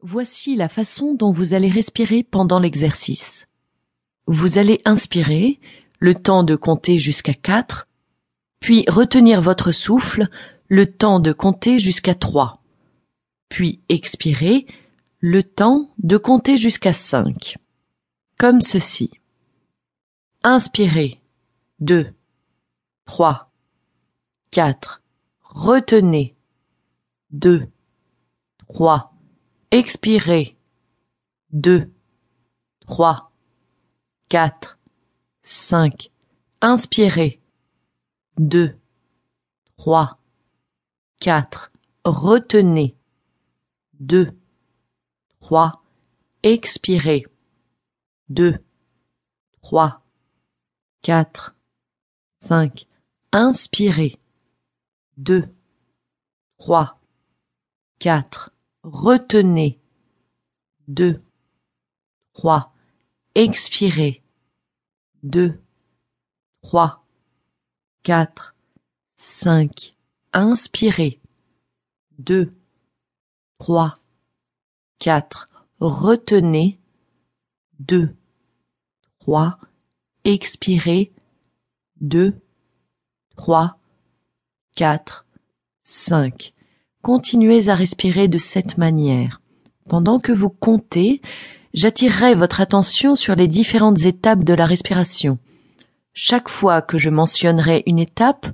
Voici 0.00 0.54
la 0.54 0.68
façon 0.68 1.14
dont 1.14 1.32
vous 1.32 1.54
allez 1.54 1.68
respirer 1.68 2.22
pendant 2.22 2.60
l'exercice. 2.60 3.48
Vous 4.26 4.56
allez 4.56 4.80
inspirer 4.84 5.58
le 5.98 6.14
temps 6.14 6.44
de 6.44 6.54
compter 6.54 6.98
jusqu'à 6.98 7.34
4, 7.34 7.88
puis 8.60 8.84
retenir 8.86 9.42
votre 9.42 9.72
souffle 9.72 10.28
le 10.68 10.86
temps 10.86 11.18
de 11.18 11.32
compter 11.32 11.80
jusqu'à 11.80 12.14
3, 12.14 12.62
puis 13.48 13.80
expirer 13.88 14.66
le 15.18 15.42
temps 15.42 15.90
de 15.98 16.16
compter 16.16 16.58
jusqu'à 16.58 16.92
5. 16.92 17.56
Comme 18.38 18.60
ceci. 18.60 19.10
Inspirez 20.44 21.20
2, 21.80 22.12
3, 23.06 23.50
4. 24.52 25.02
Retenez 25.42 26.36
2, 27.32 27.64
3, 28.68 29.17
expirez. 29.70 30.56
Deux, 31.50 31.90
trois, 32.80 33.32
quatre, 34.28 34.78
cinq. 35.42 36.10
Inspirez. 36.60 37.40
Deux, 38.38 38.78
trois, 39.76 40.18
quatre. 41.20 41.72
Retenez. 42.04 42.96
Deux, 44.00 44.28
trois. 45.40 45.82
Expirez. 46.42 47.26
Deux, 48.28 48.54
trois, 49.62 50.02
quatre, 51.02 51.56
cinq. 52.40 52.86
Inspirez. 53.32 54.18
Deux, 55.16 55.44
trois, 56.58 57.00
quatre 57.98 58.52
retenez. 58.92 59.78
Deux, 60.88 61.22
trois, 62.32 62.72
expirez. 63.34 64.22
Deux, 65.22 65.60
trois, 66.62 67.04
quatre, 68.02 68.54
cinq, 69.16 69.94
inspirez. 70.32 71.20
Deux, 72.18 72.54
trois, 73.58 73.98
quatre, 74.98 75.48
retenez. 75.80 76.78
Deux, 77.78 78.14
trois, 79.20 79.58
expirez. 80.24 81.12
Deux, 82.00 82.40
trois, 83.36 83.78
quatre, 84.74 85.26
cinq. 85.82 86.54
Continuez 87.08 87.70
à 87.70 87.74
respirer 87.74 88.28
de 88.28 88.36
cette 88.36 88.76
manière. 88.76 89.40
Pendant 89.88 90.18
que 90.18 90.30
vous 90.30 90.50
comptez, 90.50 91.22
j'attirerai 91.72 92.34
votre 92.34 92.60
attention 92.60 93.16
sur 93.16 93.34
les 93.34 93.48
différentes 93.48 94.04
étapes 94.04 94.44
de 94.44 94.52
la 94.52 94.66
respiration. 94.66 95.38
Chaque 96.12 96.50
fois 96.50 96.82
que 96.82 96.98
je 96.98 97.08
mentionnerai 97.08 97.82
une 97.86 97.98
étape, 97.98 98.48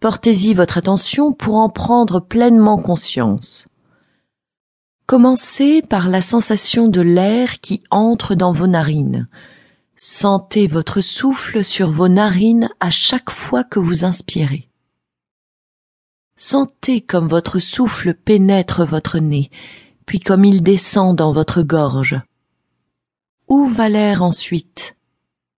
portez-y 0.00 0.52
votre 0.52 0.78
attention 0.78 1.32
pour 1.32 1.54
en 1.54 1.68
prendre 1.68 2.18
pleinement 2.18 2.76
conscience. 2.76 3.68
Commencez 5.06 5.80
par 5.80 6.08
la 6.08 6.22
sensation 6.22 6.88
de 6.88 7.02
l'air 7.02 7.60
qui 7.60 7.84
entre 7.92 8.34
dans 8.34 8.52
vos 8.52 8.66
narines. 8.66 9.28
Sentez 9.94 10.66
votre 10.66 11.02
souffle 11.02 11.62
sur 11.62 11.92
vos 11.92 12.08
narines 12.08 12.68
à 12.80 12.90
chaque 12.90 13.30
fois 13.30 13.62
que 13.62 13.78
vous 13.78 14.04
inspirez. 14.04 14.71
Sentez 16.36 17.00
comme 17.00 17.28
votre 17.28 17.58
souffle 17.58 18.14
pénètre 18.14 18.84
votre 18.86 19.18
nez, 19.18 19.50
puis 20.06 20.18
comme 20.18 20.44
il 20.44 20.62
descend 20.62 21.16
dans 21.16 21.32
votre 21.32 21.62
gorge. 21.62 22.20
Où 23.48 23.68
va 23.68 23.88
l'air 23.88 24.22
ensuite? 24.22 24.96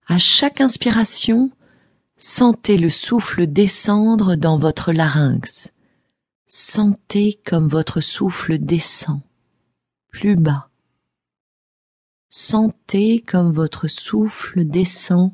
À 0.07 0.19
chaque 0.19 0.61
inspiration, 0.61 1.51
sentez 2.17 2.77
le 2.77 2.91
souffle 2.91 3.47
descendre 3.47 4.35
dans 4.35 4.59
votre 4.59 4.93
larynx. 4.93 5.73
Sentez 6.47 7.41
comme 7.45 7.69
votre 7.69 8.01
souffle 8.01 8.59
descend, 8.59 9.21
plus 10.11 10.37
bas. 10.37 10.69
Sentez 12.29 13.21
comme 13.21 13.53
votre 13.53 13.89
souffle 13.89 14.65
descend, 14.65 15.33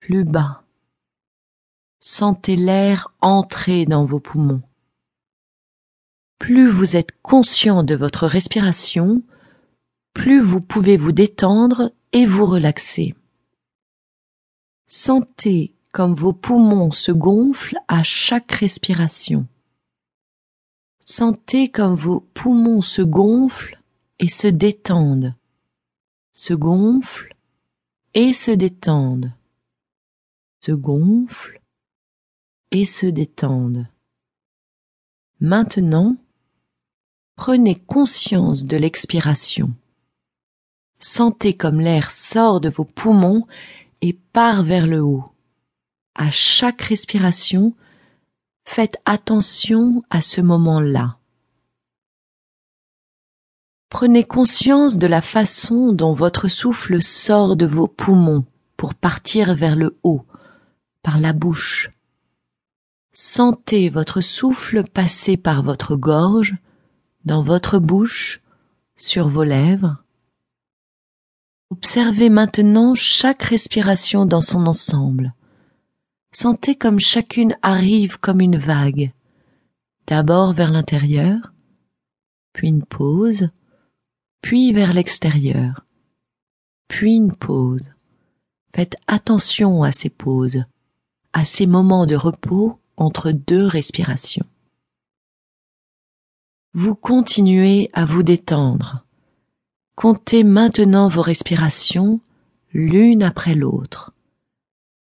plus 0.00 0.24
bas 0.24 0.61
sentez 2.02 2.56
l'air 2.56 3.14
entrer 3.20 3.86
dans 3.86 4.04
vos 4.04 4.18
poumons. 4.18 4.60
Plus 6.38 6.68
vous 6.68 6.96
êtes 6.96 7.12
conscient 7.22 7.84
de 7.84 7.94
votre 7.94 8.26
respiration, 8.26 9.22
plus 10.12 10.40
vous 10.40 10.60
pouvez 10.60 10.96
vous 10.96 11.12
détendre 11.12 11.92
et 12.12 12.26
vous 12.26 12.44
relaxer. 12.44 13.14
Sentez 14.88 15.74
comme 15.92 16.12
vos 16.12 16.32
poumons 16.32 16.90
se 16.90 17.12
gonflent 17.12 17.78
à 17.86 18.02
chaque 18.02 18.50
respiration. 18.50 19.46
Sentez 20.98 21.70
comme 21.70 21.94
vos 21.94 22.20
poumons 22.34 22.82
se 22.82 23.02
gonflent 23.02 23.78
et 24.18 24.28
se 24.28 24.48
détendent, 24.48 25.34
se 26.32 26.52
gonflent 26.52 27.36
et 28.14 28.32
se 28.32 28.50
détendent, 28.50 29.32
se 30.60 30.72
gonflent 30.72 31.61
et 32.72 32.84
se 32.84 33.06
détendent. 33.06 33.86
Maintenant, 35.38 36.16
prenez 37.36 37.76
conscience 37.76 38.64
de 38.64 38.76
l'expiration. 38.76 39.72
Sentez 40.98 41.54
comme 41.54 41.80
l'air 41.80 42.10
sort 42.10 42.60
de 42.60 42.68
vos 42.68 42.84
poumons 42.84 43.46
et 44.00 44.14
part 44.14 44.62
vers 44.62 44.86
le 44.86 45.00
haut. 45.00 45.24
À 46.14 46.30
chaque 46.30 46.82
respiration, 46.82 47.74
faites 48.64 48.96
attention 49.04 50.02
à 50.10 50.22
ce 50.22 50.40
moment-là. 50.40 51.18
Prenez 53.90 54.24
conscience 54.24 54.96
de 54.96 55.06
la 55.06 55.20
façon 55.20 55.92
dont 55.92 56.14
votre 56.14 56.48
souffle 56.48 57.02
sort 57.02 57.56
de 57.56 57.66
vos 57.66 57.88
poumons 57.88 58.46
pour 58.78 58.94
partir 58.94 59.54
vers 59.54 59.76
le 59.76 59.98
haut, 60.02 60.24
par 61.02 61.18
la 61.18 61.34
bouche, 61.34 61.91
Sentez 63.14 63.90
votre 63.90 64.22
souffle 64.22 64.84
passer 64.84 65.36
par 65.36 65.62
votre 65.62 65.96
gorge, 65.96 66.56
dans 67.26 67.42
votre 67.42 67.78
bouche, 67.78 68.40
sur 68.96 69.28
vos 69.28 69.44
lèvres. 69.44 70.02
Observez 71.70 72.30
maintenant 72.30 72.94
chaque 72.94 73.42
respiration 73.42 74.24
dans 74.24 74.40
son 74.40 74.66
ensemble. 74.66 75.34
Sentez 76.32 76.74
comme 76.74 77.00
chacune 77.00 77.54
arrive 77.60 78.18
comme 78.18 78.40
une 78.40 78.56
vague, 78.56 79.12
d'abord 80.06 80.54
vers 80.54 80.70
l'intérieur, 80.70 81.52
puis 82.54 82.68
une 82.68 82.84
pause, 82.84 83.50
puis 84.40 84.72
vers 84.72 84.94
l'extérieur, 84.94 85.84
puis 86.88 87.12
une 87.14 87.34
pause. 87.34 87.84
Faites 88.74 88.96
attention 89.06 89.82
à 89.82 89.92
ces 89.92 90.08
pauses, 90.08 90.64
à 91.34 91.44
ces 91.44 91.66
moments 91.66 92.06
de 92.06 92.16
repos 92.16 92.78
entre 93.02 93.32
deux 93.32 93.66
respirations. 93.66 94.46
Vous 96.72 96.94
continuez 96.94 97.90
à 97.92 98.04
vous 98.04 98.22
détendre. 98.22 99.04
Comptez 99.96 100.44
maintenant 100.44 101.08
vos 101.08 101.20
respirations 101.20 102.20
l'une 102.72 103.22
après 103.22 103.54
l'autre. 103.54 104.12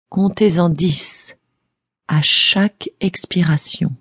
Comptez 0.09 0.59
en 0.59 0.69
dix 0.69 1.37
à 2.07 2.21
chaque 2.21 2.89
expiration. 2.99 3.93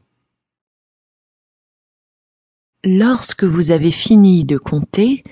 Lorsque 2.83 3.45
vous 3.45 3.71
avez 3.71 3.93
fini 3.93 4.45
de 4.45 4.57
compter, 4.57 5.23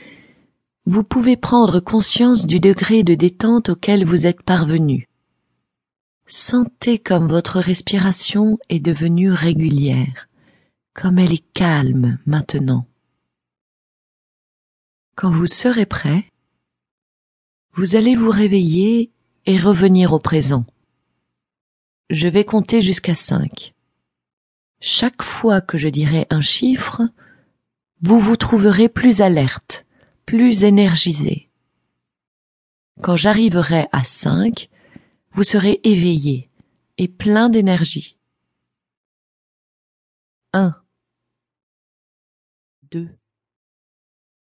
vous 0.85 1.03
pouvez 1.03 1.37
prendre 1.37 1.81
conscience 1.81 2.47
du 2.47 2.61
degré 2.61 3.03
de 3.03 3.15
détente 3.15 3.71
auquel 3.71 4.05
vous 4.05 4.27
êtes 4.27 4.43
parvenu. 4.43 5.08
Sentez 6.31 6.99
comme 6.99 7.27
votre 7.27 7.59
respiration 7.59 8.59
est 8.69 8.81
devenue 8.81 9.33
régulière, 9.33 10.29
comme 10.93 11.19
elle 11.19 11.33
est 11.33 11.53
calme 11.55 12.19
maintenant. 12.27 12.87
Quand 15.17 15.31
vous 15.31 15.47
serez 15.47 15.87
prêt, 15.87 16.27
vous 17.73 17.97
allez 17.97 18.15
vous 18.15 18.29
réveiller 18.29 19.11
et 19.47 19.59
revenir 19.59 20.13
au 20.13 20.19
présent. 20.19 20.67
Je 22.11 22.29
vais 22.29 22.45
compter 22.45 22.83
jusqu'à 22.83 23.15
cinq. 23.15 23.73
Chaque 24.81 25.23
fois 25.23 25.63
que 25.63 25.79
je 25.79 25.89
dirai 25.89 26.27
un 26.29 26.43
chiffre, 26.43 27.01
vous 28.03 28.21
vous 28.21 28.37
trouverez 28.37 28.91
plus 28.91 29.23
alerte, 29.23 29.87
plus 30.27 30.65
énergisé. 30.65 31.49
Quand 33.01 33.17
j'arriverai 33.17 33.87
à 33.93 34.05
cinq, 34.05 34.69
vous 35.39 35.45
serez 35.45 35.79
éveillé 35.85 36.51
et 36.97 37.07
plein 37.07 37.49
d'énergie. 37.49 38.19
Un, 40.53 40.75
deux, 42.91 43.09